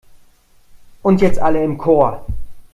Und 1.03 1.21
jetzt 1.21 1.37
alle 1.37 1.63
im 1.63 1.77
Chor! 1.77 2.25